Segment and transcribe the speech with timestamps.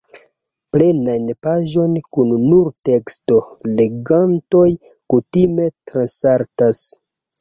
[0.75, 3.37] Plenajn paĝojn kun nur teksto
[3.75, 4.65] legantoj
[5.15, 6.83] kutime transsaltas.